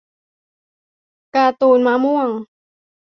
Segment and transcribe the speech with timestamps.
[1.35, 2.29] การ์ตูนมะม่วง